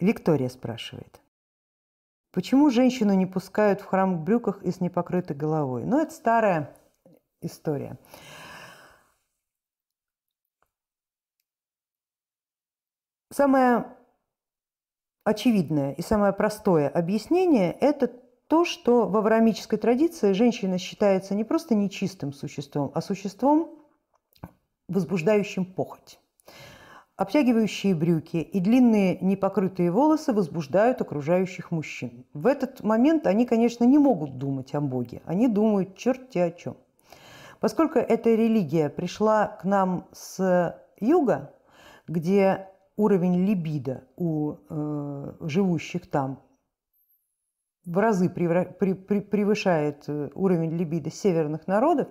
[0.00, 1.20] Виктория спрашивает.
[2.32, 5.84] Почему женщину не пускают в храм в брюках и с непокрытой головой?
[5.84, 6.74] Ну, это старая
[7.42, 7.98] история.
[13.32, 13.86] Самое
[15.24, 18.08] очевидное и самое простое объяснение– это
[18.48, 23.78] то, что в авраамической традиции женщина считается не просто нечистым существом, а существом,
[24.88, 26.18] возбуждающим похоть.
[27.20, 32.24] Обтягивающие брюки и длинные непокрытые волосы возбуждают окружающих мужчин.
[32.32, 36.78] В этот момент они, конечно, не могут думать о Боге, они думают черти о чем.
[37.60, 41.52] Поскольку эта религия пришла к нам с юга,
[42.08, 46.40] где уровень либидо у э, живущих там
[47.86, 52.08] в разы превышает э, уровень либидо северных народов,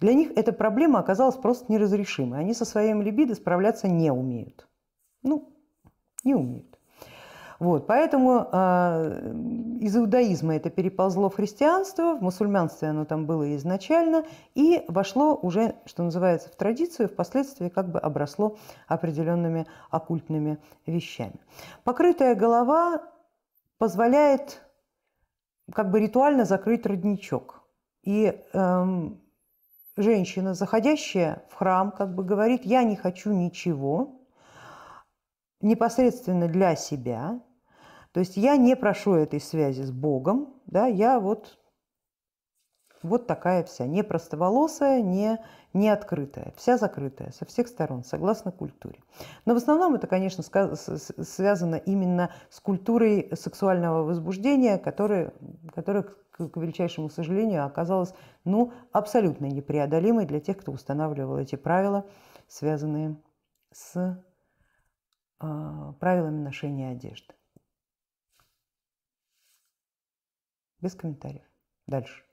[0.00, 2.40] для них эта проблема оказалась просто неразрешимой.
[2.40, 4.68] Они со своим либидо справляться не умеют.
[5.22, 5.52] Ну,
[6.24, 6.78] не умеют.
[7.58, 9.32] Вот, поэтому э,
[9.80, 15.74] из иудаизма это переползло в христианство, в мусульманстве оно там было изначально, и вошло уже,
[15.84, 21.40] что называется, в традицию, впоследствии как бы обросло определенными оккультными вещами.
[21.82, 23.02] Покрытая голова
[23.78, 24.62] позволяет
[25.72, 27.62] как бы ритуально закрыть родничок.
[28.02, 29.20] И эм,
[29.96, 34.22] женщина, заходящая в храм, как бы говорит, я не хочу ничего,
[35.60, 37.40] непосредственно для себя.
[38.12, 41.57] То есть я не прошу этой связи с Богом, да, я вот,
[43.02, 45.38] вот такая вся, не простоволосая, не
[45.74, 49.00] не открытая, вся закрытая со всех сторон, согласно культуре.
[49.44, 55.32] Но в основном это, конечно, связано именно с культурой сексуального возбуждения, которая,
[55.74, 62.06] которая к величайшему сожалению, оказалась ну, абсолютно непреодолимой для тех, кто устанавливал эти правила,
[62.46, 63.16] связанные
[63.72, 64.22] с
[65.40, 67.34] э, правилами ношения одежды.
[70.80, 71.44] Без комментариев.
[71.86, 72.27] Дальше.